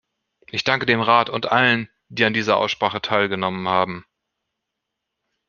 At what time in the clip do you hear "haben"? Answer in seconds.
3.67-4.03